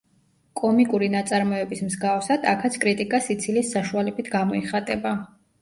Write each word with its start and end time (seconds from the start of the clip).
კომიკური 0.61 1.09
ნაწარმოების 1.15 1.83
მსგავსად, 1.89 2.47
აქაც 2.53 2.79
კრიტიკა 2.87 3.21
სიცილის 3.29 3.73
საშუალებით 3.77 4.33
გამოიხატება. 4.39 5.17